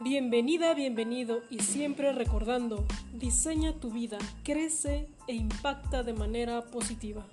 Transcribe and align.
Bienvenida, 0.00 0.74
bienvenido 0.74 1.42
y 1.50 1.58
siempre 1.58 2.12
recordando, 2.12 2.86
diseña 3.14 3.80
tu 3.80 3.90
vida, 3.90 4.16
crece 4.44 5.08
e 5.26 5.34
impacta 5.34 6.04
de 6.04 6.12
manera 6.12 6.66
positiva. 6.66 7.26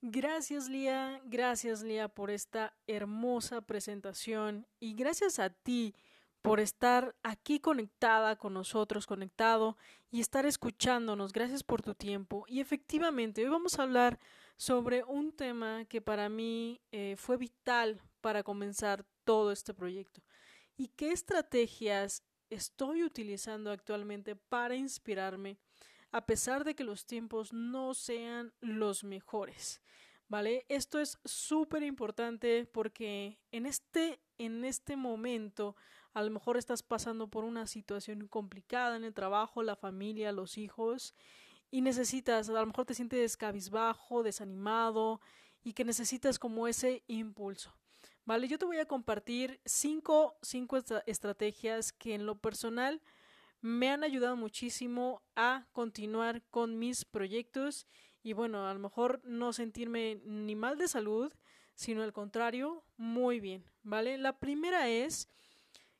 Gracias 0.00 0.68
Lía, 0.68 1.20
gracias 1.26 1.84
Lía 1.84 2.08
por 2.08 2.32
esta 2.32 2.74
hermosa 2.88 3.60
presentación 3.60 4.66
y 4.80 4.94
gracias 4.94 5.38
a 5.38 5.50
ti 5.50 5.94
por 6.42 6.58
estar 6.58 7.14
aquí 7.22 7.60
conectada 7.60 8.34
con 8.34 8.54
nosotros, 8.54 9.06
conectado 9.06 9.76
y 10.10 10.20
estar 10.20 10.46
escuchándonos. 10.46 11.32
Gracias 11.32 11.62
por 11.62 11.80
tu 11.80 11.94
tiempo. 11.94 12.44
Y 12.48 12.58
efectivamente, 12.58 13.44
hoy 13.44 13.50
vamos 13.50 13.78
a 13.78 13.84
hablar 13.84 14.18
sobre 14.62 15.02
un 15.02 15.32
tema 15.32 15.84
que 15.86 16.00
para 16.00 16.28
mí 16.28 16.80
eh, 16.92 17.16
fue 17.16 17.36
vital 17.36 18.00
para 18.20 18.44
comenzar 18.44 19.04
todo 19.24 19.50
este 19.50 19.74
proyecto. 19.74 20.22
¿Y 20.76 20.86
qué 20.86 21.10
estrategias 21.10 22.22
estoy 22.48 23.02
utilizando 23.02 23.72
actualmente 23.72 24.36
para 24.36 24.76
inspirarme 24.76 25.58
a 26.12 26.26
pesar 26.26 26.62
de 26.62 26.76
que 26.76 26.84
los 26.84 27.06
tiempos 27.06 27.52
no 27.52 27.92
sean 27.92 28.52
los 28.60 29.02
mejores? 29.02 29.82
¿Vale? 30.28 30.64
Esto 30.68 31.00
es 31.00 31.18
súper 31.24 31.82
importante 31.82 32.64
porque 32.64 33.40
en 33.50 33.66
este, 33.66 34.20
en 34.38 34.64
este 34.64 34.94
momento 34.94 35.74
a 36.14 36.22
lo 36.22 36.30
mejor 36.30 36.56
estás 36.56 36.84
pasando 36.84 37.26
por 37.26 37.42
una 37.42 37.66
situación 37.66 38.28
complicada 38.28 38.94
en 38.94 39.02
el 39.02 39.12
trabajo, 39.12 39.64
la 39.64 39.74
familia, 39.74 40.30
los 40.30 40.56
hijos, 40.56 41.16
y 41.72 41.80
necesitas, 41.80 42.50
a 42.50 42.52
lo 42.52 42.66
mejor 42.66 42.84
te 42.84 42.94
sientes 42.94 43.36
cabizbajo, 43.38 44.22
desanimado, 44.22 45.20
y 45.64 45.72
que 45.72 45.86
necesitas 45.86 46.38
como 46.38 46.68
ese 46.68 47.02
impulso. 47.06 47.74
Vale, 48.26 48.46
yo 48.46 48.58
te 48.58 48.66
voy 48.66 48.76
a 48.76 48.84
compartir 48.84 49.58
cinco, 49.64 50.36
cinco 50.42 50.78
estrategias 51.06 51.92
que 51.92 52.14
en 52.14 52.26
lo 52.26 52.38
personal 52.38 53.00
me 53.62 53.90
han 53.90 54.04
ayudado 54.04 54.36
muchísimo 54.36 55.22
a 55.34 55.66
continuar 55.72 56.42
con 56.50 56.78
mis 56.78 57.06
proyectos 57.06 57.86
y 58.22 58.34
bueno, 58.34 58.68
a 58.68 58.74
lo 58.74 58.78
mejor 58.78 59.22
no 59.24 59.54
sentirme 59.54 60.20
ni 60.24 60.54
mal 60.54 60.76
de 60.76 60.88
salud, 60.88 61.32
sino 61.74 62.02
al 62.02 62.12
contrario, 62.12 62.84
muy 62.98 63.40
bien, 63.40 63.64
¿vale? 63.82 64.18
La 64.18 64.38
primera 64.38 64.90
es 64.90 65.28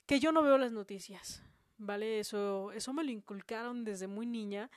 que 0.04 0.20
yo 0.20 0.32
no 0.32 0.42
veo 0.42 0.58
las 0.58 0.72
noticias, 0.72 1.42
¿vale? 1.78 2.20
Eso, 2.20 2.72
eso 2.72 2.92
me 2.92 3.04
lo 3.04 3.10
inculcaron 3.10 3.84
desde 3.84 4.06
muy 4.06 4.27
niña 4.27 4.70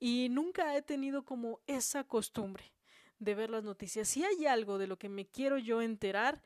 y 0.00 0.28
nunca 0.30 0.74
he 0.74 0.82
tenido 0.82 1.24
como 1.24 1.60
esa 1.66 2.02
costumbre 2.04 2.72
de 3.18 3.34
ver 3.34 3.50
las 3.50 3.62
noticias. 3.62 4.08
Si 4.08 4.24
hay 4.24 4.46
algo 4.46 4.78
de 4.78 4.86
lo 4.86 4.98
que 4.98 5.10
me 5.10 5.26
quiero 5.26 5.58
yo 5.58 5.82
enterar, 5.82 6.42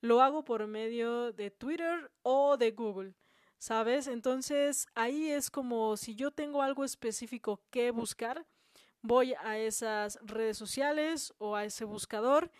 lo 0.00 0.22
hago 0.22 0.44
por 0.44 0.66
medio 0.68 1.32
de 1.32 1.50
Twitter 1.50 2.12
o 2.22 2.56
de 2.56 2.70
Google, 2.70 3.14
¿sabes? 3.58 4.06
Entonces 4.06 4.86
ahí 4.94 5.30
es 5.30 5.50
como 5.50 5.96
si 5.96 6.14
yo 6.14 6.30
tengo 6.30 6.62
algo 6.62 6.84
específico 6.84 7.60
que 7.70 7.90
buscar, 7.90 8.46
voy 9.02 9.34
a 9.34 9.58
esas 9.58 10.18
redes 10.22 10.56
sociales 10.56 11.34
o 11.38 11.56
a 11.56 11.64
ese 11.64 11.84
buscador 11.84 12.50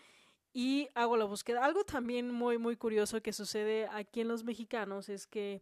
y 0.51 0.89
hago 0.93 1.15
la 1.15 1.25
búsqueda. 1.25 1.63
Algo 1.63 1.85
también 1.85 2.31
muy, 2.31 2.57
muy 2.57 2.75
curioso 2.75 3.21
que 3.21 3.31
sucede 3.31 3.87
aquí 3.91 4.21
en 4.21 4.27
los 4.27 4.43
mexicanos 4.43 5.07
es 5.07 5.25
que 5.25 5.61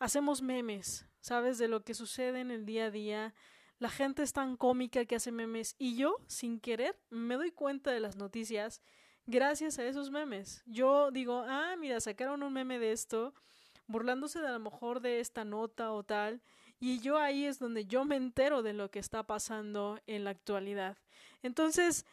hacemos 0.00 0.42
memes, 0.42 1.06
¿sabes? 1.20 1.58
De 1.58 1.68
lo 1.68 1.84
que 1.84 1.94
sucede 1.94 2.40
en 2.40 2.50
el 2.50 2.66
día 2.66 2.86
a 2.86 2.90
día. 2.90 3.34
La 3.78 3.90
gente 3.90 4.22
es 4.22 4.32
tan 4.32 4.56
cómica 4.56 5.04
que 5.04 5.16
hace 5.16 5.30
memes 5.30 5.76
y 5.78 5.96
yo, 5.96 6.18
sin 6.26 6.58
querer, 6.58 6.98
me 7.10 7.36
doy 7.36 7.52
cuenta 7.52 7.92
de 7.92 8.00
las 8.00 8.16
noticias 8.16 8.82
gracias 9.26 9.78
a 9.78 9.84
esos 9.84 10.10
memes. 10.10 10.62
Yo 10.66 11.10
digo, 11.10 11.44
ah, 11.46 11.76
mira, 11.78 12.00
sacaron 12.00 12.42
un 12.42 12.52
meme 12.52 12.78
de 12.78 12.92
esto, 12.92 13.34
burlándose 13.86 14.40
de 14.40 14.48
a 14.48 14.52
lo 14.52 14.58
mejor 14.58 15.00
de 15.00 15.20
esta 15.20 15.44
nota 15.44 15.92
o 15.92 16.02
tal, 16.02 16.42
y 16.80 17.00
yo 17.00 17.18
ahí 17.18 17.44
es 17.44 17.58
donde 17.58 17.84
yo 17.84 18.04
me 18.04 18.16
entero 18.16 18.62
de 18.62 18.72
lo 18.72 18.90
que 18.90 18.98
está 18.98 19.22
pasando 19.24 20.00
en 20.06 20.24
la 20.24 20.30
actualidad. 20.30 20.96
Entonces, 21.42 22.06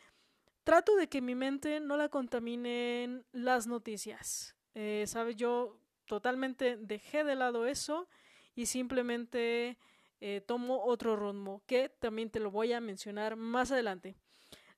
trato 0.64 0.96
de 0.96 1.08
que 1.08 1.22
mi 1.22 1.36
mente 1.36 1.80
no 1.80 1.98
la 1.98 2.10
contaminen 2.10 3.26
las 3.32 3.68
noticias. 3.68 4.56
Eh, 4.74 5.06
¿Sabes? 5.08 5.36
Yo 5.36 5.80
totalmente 6.06 6.78
dejé 6.78 7.24
de 7.24 7.36
lado 7.36 7.66
eso 7.66 8.08
y 8.56 8.66
simplemente 8.66 9.78
eh, 10.22 10.42
tomo 10.46 10.84
otro 10.86 11.16
rumbo 11.16 11.62
que 11.66 11.90
también 11.90 12.30
te 12.30 12.40
lo 12.40 12.52
voy 12.52 12.74
a 12.74 12.82
mencionar 12.82 13.36
más 13.36 13.72
adelante. 13.72 14.16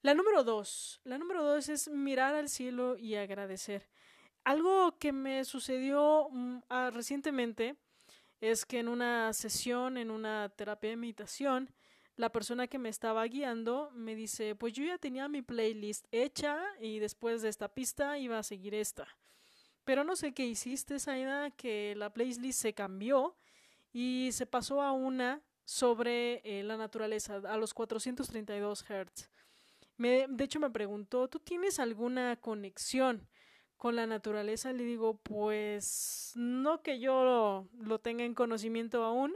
La 0.01 0.13
número 0.13 0.43
dos. 0.43 1.01
La 1.03 1.17
número 1.17 1.43
dos 1.43 1.69
es 1.69 1.89
mirar 1.89 2.35
al 2.35 2.49
cielo 2.49 2.97
y 2.97 3.15
agradecer. 3.15 3.89
Algo 4.43 4.97
que 4.97 5.11
me 5.11 5.43
sucedió 5.43 6.29
mm, 6.31 6.59
ah, 6.69 6.89
recientemente 6.93 7.75
es 8.39 8.65
que 8.65 8.79
en 8.79 8.87
una 8.87 9.33
sesión, 9.33 9.97
en 9.97 10.11
una 10.11 10.49
terapia 10.49 10.91
de 10.91 10.95
meditación, 10.95 11.73
la 12.15 12.31
persona 12.31 12.67
que 12.67 12.79
me 12.79 12.89
estaba 12.89 13.25
guiando 13.25 13.91
me 13.93 14.15
dice, 14.15 14.55
pues 14.55 14.73
yo 14.73 14.83
ya 14.83 14.97
tenía 14.97 15.27
mi 15.27 15.41
playlist 15.41 16.05
hecha 16.11 16.59
y 16.79 16.99
después 16.99 17.41
de 17.41 17.49
esta 17.49 17.67
pista 17.67 18.17
iba 18.17 18.39
a 18.39 18.43
seguir 18.43 18.73
esta. 18.73 19.07
Pero 19.83 20.03
no 20.03 20.15
sé 20.15 20.33
qué 20.33 20.45
hiciste, 20.45 20.99
Saida, 20.99 21.51
que 21.51 21.93
la 21.95 22.11
playlist 22.13 22.61
se 22.61 22.73
cambió 22.73 23.35
y 23.93 24.29
se 24.31 24.45
pasó 24.45 24.81
a 24.81 24.91
una 24.91 25.41
sobre 25.65 26.41
eh, 26.43 26.63
la 26.63 26.77
naturaleza, 26.77 27.41
a 27.45 27.57
los 27.57 27.73
432 27.73 28.83
Hz. 28.83 29.29
Me, 29.97 30.27
de 30.29 30.43
hecho, 30.43 30.59
me 30.59 30.69
preguntó, 30.69 31.27
¿tú 31.27 31.39
tienes 31.39 31.79
alguna 31.79 32.35
conexión 32.37 33.27
con 33.75 33.95
la 33.95 34.07
naturaleza? 34.07 34.71
Le 34.71 34.83
digo, 34.83 35.17
pues 35.23 36.31
no 36.35 36.81
que 36.81 36.99
yo 36.99 37.67
lo 37.79 37.99
tenga 37.99 38.23
en 38.23 38.33
conocimiento 38.33 39.03
aún, 39.03 39.35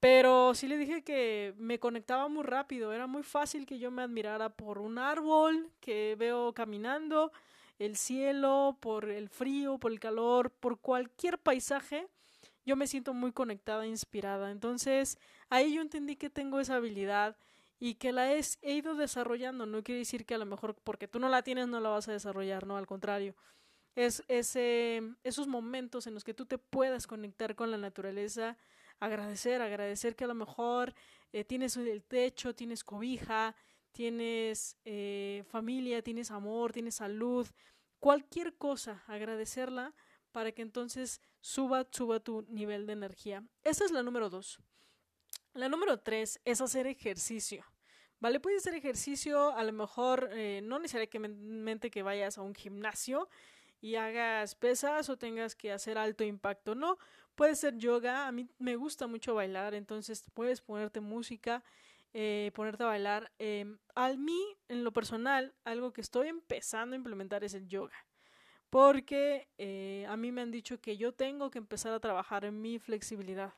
pero 0.00 0.54
sí 0.54 0.66
le 0.66 0.78
dije 0.78 1.04
que 1.04 1.54
me 1.58 1.78
conectaba 1.78 2.28
muy 2.28 2.42
rápido, 2.42 2.92
era 2.92 3.06
muy 3.06 3.22
fácil 3.22 3.66
que 3.66 3.78
yo 3.78 3.90
me 3.90 4.02
admirara 4.02 4.48
por 4.48 4.78
un 4.78 4.98
árbol 4.98 5.70
que 5.80 6.16
veo 6.18 6.54
caminando, 6.54 7.32
el 7.78 7.96
cielo, 7.96 8.76
por 8.80 9.10
el 9.10 9.28
frío, 9.28 9.78
por 9.78 9.92
el 9.92 10.00
calor, 10.00 10.50
por 10.50 10.80
cualquier 10.80 11.38
paisaje, 11.38 12.08
yo 12.64 12.76
me 12.76 12.86
siento 12.86 13.14
muy 13.14 13.32
conectada, 13.32 13.86
inspirada. 13.86 14.50
Entonces, 14.50 15.18
ahí 15.48 15.74
yo 15.74 15.82
entendí 15.82 16.16
que 16.16 16.30
tengo 16.30 16.60
esa 16.60 16.76
habilidad 16.76 17.36
y 17.78 17.94
que 17.94 18.12
la 18.12 18.32
he, 18.32 18.40
he 18.62 18.74
ido 18.74 18.94
desarrollando. 18.94 19.66
No 19.66 19.82
quiere 19.82 20.00
decir 20.00 20.26
que 20.26 20.34
a 20.34 20.38
lo 20.38 20.46
mejor 20.46 20.74
porque 20.84 21.08
tú 21.08 21.18
no 21.18 21.28
la 21.28 21.42
tienes 21.42 21.68
no 21.68 21.80
la 21.80 21.90
vas 21.90 22.08
a 22.08 22.12
desarrollar, 22.12 22.66
no, 22.66 22.76
al 22.76 22.86
contrario. 22.86 23.34
Es 23.96 24.22
ese, 24.28 25.02
esos 25.24 25.48
momentos 25.48 26.06
en 26.06 26.14
los 26.14 26.24
que 26.24 26.34
tú 26.34 26.46
te 26.46 26.58
puedas 26.58 27.06
conectar 27.06 27.54
con 27.54 27.70
la 27.70 27.78
naturaleza 27.78 28.56
agradecer, 29.00 29.62
agradecer 29.62 30.14
que 30.14 30.24
a 30.24 30.28
lo 30.28 30.34
mejor 30.34 30.94
eh, 31.32 31.44
tienes 31.44 31.76
el 31.76 32.04
techo, 32.04 32.54
tienes 32.54 32.84
cobija, 32.84 33.56
tienes 33.92 34.76
eh, 34.84 35.42
familia, 35.48 36.02
tienes 36.02 36.30
amor, 36.30 36.72
tienes 36.72 36.96
salud, 36.96 37.48
cualquier 37.98 38.54
cosa, 38.54 39.02
agradecerla 39.06 39.94
para 40.32 40.52
que 40.52 40.62
entonces 40.62 41.20
suba, 41.40 41.86
suba 41.90 42.20
tu 42.20 42.42
nivel 42.48 42.86
de 42.86 42.92
energía. 42.92 43.44
Esa 43.62 43.84
es 43.84 43.90
la 43.90 44.02
número 44.02 44.30
dos. 44.30 44.60
La 45.54 45.68
número 45.68 45.98
tres 45.98 46.40
es 46.44 46.60
hacer 46.60 46.86
ejercicio. 46.86 47.64
¿Vale? 48.20 48.38
Puedes 48.38 48.62
hacer 48.66 48.74
ejercicio, 48.74 49.56
a 49.56 49.64
lo 49.64 49.72
mejor 49.72 50.28
eh, 50.32 50.60
no 50.62 50.78
necesariamente 50.78 51.90
que 51.90 52.02
vayas 52.02 52.36
a 52.36 52.42
un 52.42 52.54
gimnasio 52.54 53.30
y 53.80 53.94
hagas 53.94 54.54
pesas 54.54 55.08
o 55.08 55.16
tengas 55.16 55.56
que 55.56 55.72
hacer 55.72 55.96
alto 55.96 56.22
impacto, 56.22 56.74
no. 56.74 56.98
Puede 57.34 57.54
ser 57.54 57.78
yoga, 57.78 58.26
a 58.26 58.32
mí 58.32 58.46
me 58.58 58.76
gusta 58.76 59.06
mucho 59.06 59.34
bailar, 59.34 59.74
entonces 59.74 60.30
puedes 60.34 60.60
ponerte 60.60 61.00
música, 61.00 61.64
eh, 62.12 62.50
ponerte 62.54 62.82
a 62.82 62.88
bailar. 62.88 63.32
Eh, 63.38 63.64
a 63.94 64.12
mí, 64.12 64.56
en 64.68 64.84
lo 64.84 64.92
personal, 64.92 65.54
algo 65.64 65.94
que 65.94 66.02
estoy 66.02 66.28
empezando 66.28 66.94
a 66.94 66.98
implementar 66.98 67.42
es 67.42 67.54
el 67.54 67.68
yoga. 67.68 67.96
Porque 68.70 69.48
eh, 69.58 70.06
a 70.08 70.16
mí 70.16 70.32
me 70.32 70.40
han 70.40 70.50
dicho 70.50 70.80
que 70.80 70.96
yo 70.96 71.12
tengo 71.12 71.50
que 71.50 71.58
empezar 71.58 71.92
a 71.92 72.00
trabajar 72.00 72.44
en 72.44 72.60
mi 72.60 72.78
flexibilidad. 72.78 73.52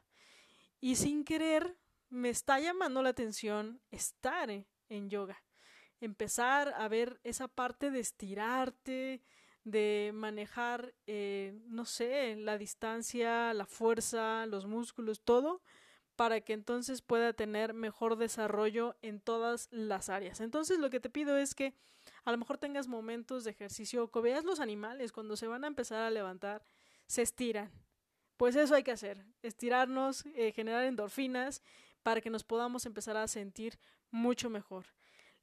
Y 0.81 0.97
sin 0.97 1.25
querer, 1.25 1.76
me 2.09 2.31
está 2.31 2.59
llamando 2.59 3.03
la 3.03 3.11
atención 3.11 3.81
estar 3.91 4.50
en 4.50 5.11
yoga. 5.11 5.43
Empezar 6.00 6.75
a 6.76 6.88
ver 6.88 7.20
esa 7.25 7.47
parte 7.47 7.91
de 7.91 8.00
estirarte, 8.00 9.23
de 9.64 10.11
manejar, 10.14 10.94
eh, 11.06 11.61
no 11.67 11.85
sé, 11.85 12.37
la 12.37 12.58
distancia, 12.58 13.55
la 13.55 13.67
fuerza, 13.67 14.47
los 14.47 14.67
músculos, 14.67 15.20
todo, 15.20 15.62
para 16.17 16.41
que 16.41 16.53
entonces 16.53 17.03
pueda 17.03 17.32
tener 17.32 17.75
mejor 17.75 18.17
desarrollo 18.17 18.97
en 19.03 19.20
todas 19.20 19.69
las 19.70 20.08
áreas. 20.08 20.41
Entonces 20.41 20.79
lo 20.79 20.91
que 20.91 21.00
te 21.00 21.11
pido 21.11 21.37
es 21.37 21.55
que 21.55 21.75
a 22.25 22.31
lo 22.31 22.39
mejor 22.39 22.59
tengas 22.59 22.89
momentos 22.89 23.45
de 23.45 23.51
ejercicio, 23.51 24.11
que 24.11 24.21
veas 24.21 24.45
los 24.45 24.61
animales 24.61 25.13
cuando 25.13 25.37
se 25.37 25.47
van 25.47 25.65
a 25.65 25.69
empezar 25.69 26.03
a 26.03 26.11
levantar, 26.11 26.65
se 27.07 27.23
estiran. 27.23 27.71
Pues 28.37 28.57
eso 28.57 28.75
hay 28.75 28.83
que 28.83 28.93
hacer, 28.93 29.25
estirarnos, 29.43 30.25
eh, 30.35 30.53
generar 30.53 30.85
endorfinas 30.85 31.63
para 32.03 32.21
que 32.21 32.31
nos 32.31 32.45
podamos 32.45 32.87
empezar 32.87 33.17
a 33.17 33.29
sentir 33.29 33.79
mucho 34.11 34.51
mejor. 34.51 34.87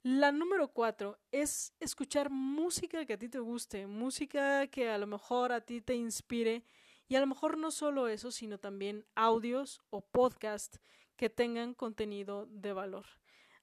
La 0.02 0.32
número 0.32 0.68
cuatro 0.68 1.18
es 1.30 1.74
escuchar 1.78 2.30
música 2.30 3.04
que 3.04 3.12
a 3.12 3.18
ti 3.18 3.28
te 3.28 3.38
guste, 3.38 3.86
música 3.86 4.66
que 4.68 4.88
a 4.88 4.96
lo 4.96 5.06
mejor 5.06 5.52
a 5.52 5.60
ti 5.60 5.82
te 5.82 5.94
inspire 5.94 6.64
y 7.06 7.16
a 7.16 7.20
lo 7.20 7.26
mejor 7.26 7.58
no 7.58 7.70
solo 7.70 8.08
eso, 8.08 8.30
sino 8.30 8.58
también 8.58 9.04
audios 9.14 9.82
o 9.90 10.00
podcast 10.00 10.76
que 11.16 11.28
tengan 11.28 11.74
contenido 11.74 12.46
de 12.46 12.72
valor. 12.72 13.04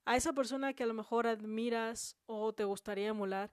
A 0.07 0.15
esa 0.15 0.31
persona 0.31 0.71
que 0.71 0.83
a 0.83 0.87
lo 0.87 0.93
mejor 0.93 1.27
admiras 1.27 2.15
o 2.27 2.53
te 2.53 2.63
gustaría 2.63 3.09
emular, 3.09 3.51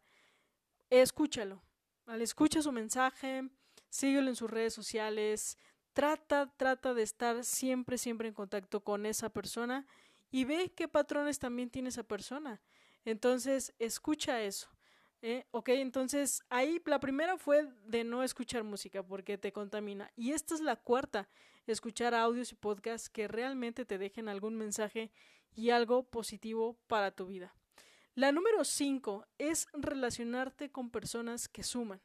escúchalo. 0.88 1.64
Al 2.06 2.22
escucha 2.22 2.62
su 2.62 2.70
mensaje, 2.70 3.50
síguelo 3.88 4.28
en 4.28 4.36
sus 4.36 4.48
redes 4.48 4.72
sociales, 4.72 5.58
trata, 5.94 6.54
trata 6.56 6.94
de 6.94 7.02
estar 7.02 7.42
siempre, 7.42 7.98
siempre 7.98 8.28
en 8.28 8.34
contacto 8.34 8.84
con 8.84 9.04
esa 9.04 9.30
persona 9.30 9.84
y 10.30 10.44
ve 10.44 10.72
qué 10.76 10.86
patrones 10.86 11.40
también 11.40 11.70
tiene 11.70 11.88
esa 11.88 12.04
persona. 12.04 12.62
Entonces, 13.04 13.74
escucha 13.80 14.40
eso. 14.40 14.68
¿Eh? 15.24 15.46
Ok, 15.52 15.70
entonces 15.70 16.44
ahí 16.50 16.80
la 16.84 17.00
primera 17.00 17.38
fue 17.38 17.66
de 17.86 18.04
no 18.04 18.22
escuchar 18.22 18.62
música 18.62 19.02
porque 19.02 19.38
te 19.38 19.52
contamina. 19.52 20.12
Y 20.16 20.32
esta 20.32 20.54
es 20.54 20.60
la 20.60 20.76
cuarta, 20.76 21.28
escuchar 21.66 22.14
audios 22.14 22.52
y 22.52 22.54
podcasts 22.54 23.08
que 23.08 23.26
realmente 23.26 23.86
te 23.86 23.96
dejen 23.96 24.28
algún 24.28 24.54
mensaje 24.54 25.10
y 25.54 25.70
algo 25.70 26.02
positivo 26.02 26.78
para 26.86 27.10
tu 27.10 27.26
vida. 27.26 27.54
La 28.14 28.32
número 28.32 28.64
cinco 28.64 29.26
es 29.38 29.66
relacionarte 29.72 30.70
con 30.70 30.90
personas 30.90 31.48
que 31.48 31.62
suman, 31.62 32.02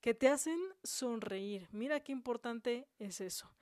que 0.00 0.14
te 0.14 0.28
hacen 0.28 0.58
sonreír. 0.82 1.68
Mira 1.72 2.00
qué 2.00 2.12
importante 2.12 2.88
es 2.98 3.20
eso. 3.20 3.52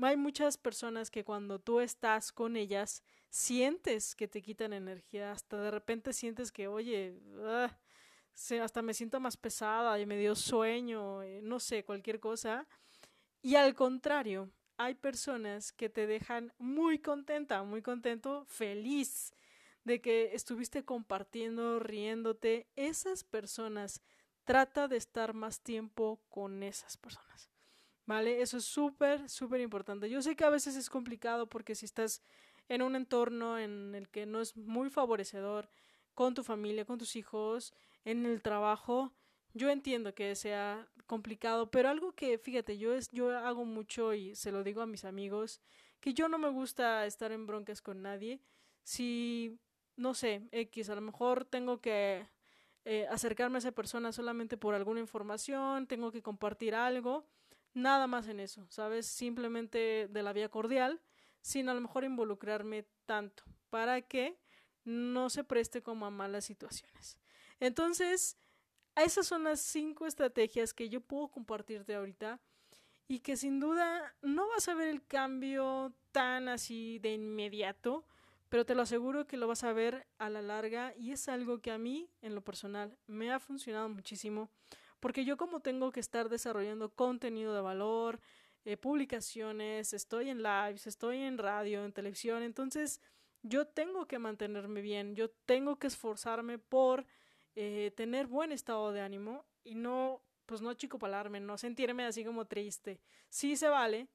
Hay 0.00 0.16
muchas 0.16 0.56
personas 0.56 1.10
que 1.10 1.24
cuando 1.24 1.58
tú 1.58 1.80
estás 1.80 2.30
con 2.30 2.56
ellas 2.56 3.02
sientes 3.30 4.14
que 4.14 4.28
te 4.28 4.42
quitan 4.42 4.72
energía, 4.72 5.32
hasta 5.32 5.60
de 5.60 5.72
repente 5.72 6.12
sientes 6.12 6.52
que, 6.52 6.68
oye, 6.68 7.20
hasta 8.62 8.82
me 8.82 8.94
siento 8.94 9.20
más 9.20 9.36
pesada 9.36 9.98
y 9.98 10.06
me 10.06 10.16
dio 10.16 10.34
sueño, 10.34 11.22
eh, 11.22 11.40
no 11.42 11.60
sé, 11.60 11.84
cualquier 11.84 12.20
cosa. 12.20 12.66
Y 13.42 13.56
al 13.56 13.74
contrario, 13.74 14.50
hay 14.76 14.94
personas 14.94 15.72
que 15.72 15.88
te 15.88 16.06
dejan 16.06 16.52
muy 16.58 17.00
contenta, 17.00 17.62
muy 17.62 17.82
contento, 17.82 18.44
feliz 18.46 19.32
de 19.84 20.00
que 20.00 20.34
estuviste 20.34 20.84
compartiendo, 20.84 21.80
riéndote. 21.80 22.68
Esas 22.76 23.24
personas, 23.24 24.02
trata 24.44 24.88
de 24.88 24.96
estar 24.96 25.34
más 25.34 25.60
tiempo 25.60 26.22
con 26.28 26.62
esas 26.62 26.96
personas. 26.96 27.50
¿Vale? 28.06 28.40
Eso 28.40 28.56
es 28.56 28.64
súper, 28.64 29.28
súper 29.28 29.60
importante. 29.60 30.08
Yo 30.08 30.22
sé 30.22 30.36
que 30.36 30.44
a 30.44 30.50
veces 30.50 30.76
es 30.76 30.88
complicado 30.88 31.48
porque 31.48 31.74
si 31.74 31.84
estás 31.84 32.22
en 32.68 32.80
un 32.80 32.96
entorno 32.96 33.58
en 33.58 33.94
el 33.94 34.08
que 34.08 34.24
no 34.24 34.40
es 34.40 34.56
muy 34.56 34.88
favorecedor 34.88 35.68
con 36.18 36.34
tu 36.34 36.42
familia, 36.42 36.84
con 36.84 36.98
tus 36.98 37.14
hijos, 37.14 37.72
en 38.04 38.26
el 38.26 38.42
trabajo, 38.42 39.12
yo 39.54 39.70
entiendo 39.70 40.16
que 40.16 40.34
sea 40.34 40.88
complicado, 41.06 41.70
pero 41.70 41.90
algo 41.90 42.10
que, 42.10 42.38
fíjate, 42.38 42.76
yo, 42.76 42.92
es, 42.92 43.08
yo 43.12 43.38
hago 43.38 43.64
mucho 43.64 44.12
y 44.14 44.34
se 44.34 44.50
lo 44.50 44.64
digo 44.64 44.82
a 44.82 44.86
mis 44.86 45.04
amigos, 45.04 45.60
que 46.00 46.14
yo 46.14 46.28
no 46.28 46.36
me 46.36 46.48
gusta 46.48 47.06
estar 47.06 47.30
en 47.30 47.46
broncas 47.46 47.80
con 47.80 48.02
nadie. 48.02 48.40
Si, 48.82 49.60
no 49.94 50.12
sé, 50.12 50.48
X, 50.50 50.90
a 50.90 50.96
lo 50.96 51.02
mejor 51.02 51.44
tengo 51.44 51.80
que 51.80 52.26
eh, 52.84 53.06
acercarme 53.10 53.58
a 53.58 53.60
esa 53.60 53.70
persona 53.70 54.10
solamente 54.10 54.56
por 54.56 54.74
alguna 54.74 54.98
información, 54.98 55.86
tengo 55.86 56.10
que 56.10 56.20
compartir 56.20 56.74
algo, 56.74 57.28
nada 57.74 58.08
más 58.08 58.26
en 58.26 58.40
eso, 58.40 58.66
¿sabes? 58.70 59.06
Simplemente 59.06 60.08
de 60.10 60.22
la 60.24 60.32
vía 60.32 60.48
cordial, 60.48 61.00
sin 61.42 61.68
a 61.68 61.74
lo 61.74 61.80
mejor 61.80 62.02
involucrarme 62.02 62.88
tanto, 63.06 63.44
para 63.70 64.02
que 64.02 64.36
no 64.88 65.30
se 65.30 65.44
preste 65.44 65.82
como 65.82 66.06
a 66.06 66.10
malas 66.10 66.44
situaciones. 66.44 67.18
Entonces, 67.60 68.36
esas 68.96 69.26
son 69.26 69.44
las 69.44 69.60
cinco 69.60 70.06
estrategias 70.06 70.74
que 70.74 70.88
yo 70.88 71.00
puedo 71.00 71.28
compartirte 71.28 71.94
ahorita 71.94 72.40
y 73.06 73.20
que 73.20 73.36
sin 73.36 73.60
duda 73.60 74.14
no 74.22 74.48
vas 74.48 74.68
a 74.68 74.74
ver 74.74 74.88
el 74.88 75.04
cambio 75.06 75.94
tan 76.12 76.48
así 76.48 76.98
de 76.98 77.12
inmediato, 77.14 78.06
pero 78.48 78.64
te 78.64 78.74
lo 78.74 78.82
aseguro 78.82 79.26
que 79.26 79.36
lo 79.36 79.46
vas 79.46 79.64
a 79.64 79.72
ver 79.72 80.06
a 80.18 80.30
la 80.30 80.42
larga 80.42 80.94
y 80.96 81.12
es 81.12 81.28
algo 81.28 81.60
que 81.60 81.70
a 81.70 81.78
mí, 81.78 82.10
en 82.22 82.34
lo 82.34 82.42
personal, 82.42 82.98
me 83.06 83.30
ha 83.30 83.38
funcionado 83.38 83.88
muchísimo 83.88 84.50
porque 85.00 85.24
yo 85.24 85.36
como 85.36 85.60
tengo 85.60 85.92
que 85.92 86.00
estar 86.00 86.28
desarrollando 86.28 86.90
contenido 86.90 87.54
de 87.54 87.60
valor, 87.60 88.20
eh, 88.64 88.76
publicaciones, 88.76 89.92
estoy 89.92 90.28
en 90.28 90.42
lives, 90.42 90.86
estoy 90.86 91.18
en 91.18 91.38
radio, 91.38 91.84
en 91.84 91.92
televisión, 91.92 92.42
entonces 92.42 93.00
yo 93.42 93.66
tengo 93.66 94.06
que 94.06 94.18
mantenerme 94.18 94.80
bien, 94.80 95.14
yo 95.14 95.30
tengo 95.46 95.78
que 95.78 95.86
esforzarme 95.86 96.58
por 96.58 97.06
eh, 97.54 97.92
tener 97.96 98.26
buen 98.26 98.52
estado 98.52 98.92
de 98.92 99.00
ánimo 99.00 99.44
y 99.64 99.74
no, 99.74 100.22
pues 100.46 100.60
no 100.60 100.74
chicopalarme, 100.74 101.40
no 101.40 101.58
sentirme 101.58 102.04
así 102.04 102.24
como 102.24 102.46
triste. 102.46 103.00
Sí 103.28 103.56
se 103.56 103.68
vale, 103.68 104.08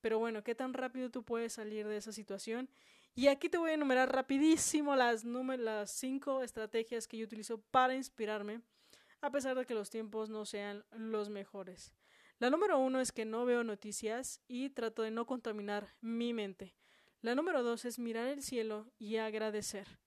pero 0.00 0.18
bueno, 0.18 0.42
¿qué 0.42 0.54
tan 0.54 0.74
rápido 0.74 1.10
tú 1.10 1.24
puedes 1.24 1.52
salir 1.52 1.86
de 1.86 1.96
esa 1.96 2.12
situación? 2.12 2.68
Y 3.14 3.26
aquí 3.26 3.48
te 3.48 3.58
voy 3.58 3.70
a 3.70 3.74
enumerar 3.74 4.14
rapidísimo 4.14 4.94
las, 4.94 5.24
las 5.24 5.90
cinco 5.90 6.42
estrategias 6.42 7.08
que 7.08 7.18
yo 7.18 7.24
utilizo 7.24 7.60
para 7.70 7.94
inspirarme, 7.94 8.62
a 9.20 9.30
pesar 9.30 9.56
de 9.56 9.66
que 9.66 9.74
los 9.74 9.90
tiempos 9.90 10.30
no 10.30 10.44
sean 10.44 10.84
los 10.92 11.28
mejores. 11.28 11.92
La 12.38 12.50
número 12.50 12.78
uno 12.78 13.00
es 13.00 13.10
que 13.10 13.24
no 13.24 13.44
veo 13.44 13.64
noticias 13.64 14.40
y 14.46 14.70
trato 14.70 15.02
de 15.02 15.10
no 15.10 15.26
contaminar 15.26 15.96
mi 16.00 16.32
mente. 16.32 16.76
La 17.20 17.34
número 17.34 17.62
dos 17.62 17.84
es 17.84 17.98
mirar 17.98 18.28
el 18.28 18.42
cielo 18.42 18.92
y 18.98 19.16
agradecer. 19.16 19.98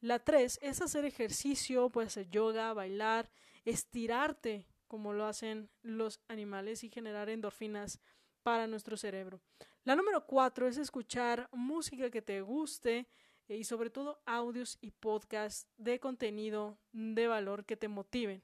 La 0.00 0.18
tres 0.18 0.58
es 0.60 0.82
hacer 0.82 1.04
ejercicio, 1.04 1.90
puede 1.90 2.08
hacer 2.08 2.28
yoga, 2.28 2.74
bailar, 2.74 3.30
estirarte 3.64 4.66
como 4.86 5.12
lo 5.12 5.24
hacen 5.24 5.70
los 5.82 6.20
animales 6.28 6.84
y 6.84 6.90
generar 6.90 7.30
endorfinas 7.30 8.00
para 8.42 8.66
nuestro 8.66 8.96
cerebro. 8.96 9.40
La 9.84 9.96
número 9.96 10.26
cuatro 10.26 10.66
es 10.66 10.76
escuchar 10.76 11.48
música 11.52 12.10
que 12.10 12.22
te 12.22 12.42
guste 12.42 13.08
eh, 13.48 13.56
y 13.56 13.64
sobre 13.64 13.88
todo 13.88 14.20
audios 14.26 14.76
y 14.80 14.90
podcasts 14.90 15.66
de 15.76 15.98
contenido 15.98 16.78
de 16.92 17.26
valor 17.26 17.64
que 17.64 17.76
te 17.76 17.88
motiven. 17.88 18.42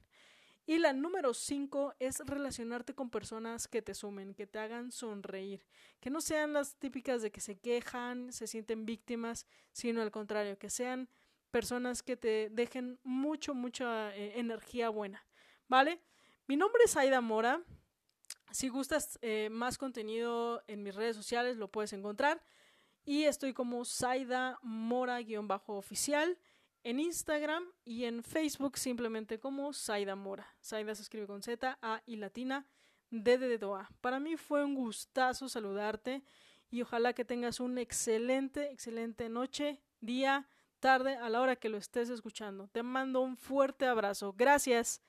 Y 0.69 0.79
la 0.79 0.91
número 0.91 1.33
cinco 1.33 1.95
es 1.97 2.19
relacionarte 2.19 2.93
con 2.93 3.09
personas 3.09 3.69
que 3.69 3.81
te 3.81 3.93
sumen, 3.93 4.33
que 4.33 4.47
te 4.47 4.59
hagan 4.59 4.91
sonreír, 4.91 5.65
que 6.01 6.09
no 6.09 6.19
sean 6.19 6.51
las 6.51 6.75
típicas 6.75 7.21
de 7.21 7.31
que 7.31 7.39
se 7.39 7.57
quejan, 7.57 8.33
se 8.33 8.47
sienten 8.47 8.85
víctimas, 8.85 9.47
sino 9.71 10.01
al 10.01 10.11
contrario, 10.11 10.59
que 10.59 10.69
sean 10.69 11.07
personas 11.51 12.03
que 12.03 12.17
te 12.17 12.49
dejen 12.51 12.99
mucho, 13.03 13.53
mucha 13.53 14.13
eh, 14.13 14.37
energía 14.39 14.89
buena, 14.89 15.25
¿vale? 15.69 16.01
Mi 16.47 16.57
nombre 16.57 16.81
es 16.83 16.97
Aida 16.97 17.21
Mora. 17.21 17.63
Si 18.51 18.67
gustas 18.67 19.17
eh, 19.21 19.47
más 19.49 19.77
contenido 19.77 20.61
en 20.67 20.83
mis 20.83 20.95
redes 20.95 21.15
sociales, 21.15 21.55
lo 21.55 21.71
puedes 21.71 21.93
encontrar. 21.93 22.43
Y 23.05 23.23
estoy 23.23 23.53
como 23.53 23.85
Saida 23.85 24.59
Mora-oficial 24.61 26.37
en 26.87 27.01
Instagram 27.01 27.65
y 27.83 28.05
en 28.05 28.23
Facebook 28.23 28.77
simplemente 28.77 29.39
como 29.39 29.73
Saida 29.73 30.15
Mora. 30.15 30.47
Saida 30.61 30.95
se 30.95 31.01
escribe 31.01 31.27
con 31.27 31.43
Z, 31.43 31.77
A 31.81 32.01
y 32.05 32.15
latina, 32.15 32.65
D 33.11 33.37
de 33.37 33.57
Doa. 33.57 33.89
Para 33.99 34.21
mí 34.21 34.37
fue 34.37 34.63
un 34.63 34.73
gustazo 34.73 35.49
saludarte 35.49 36.23
y 36.71 36.81
ojalá 36.81 37.11
que 37.11 37.25
tengas 37.25 37.59
una 37.59 37.81
excelente, 37.81 38.71
excelente 38.71 39.27
noche, 39.27 39.81
día, 39.99 40.47
tarde, 40.79 41.17
a 41.17 41.27
la 41.27 41.41
hora 41.41 41.57
que 41.57 41.67
lo 41.67 41.77
estés 41.77 42.09
escuchando. 42.09 42.69
Te 42.69 42.83
mando 42.83 43.19
un 43.19 43.35
fuerte 43.35 43.85
abrazo. 43.85 44.33
Gracias. 44.37 45.01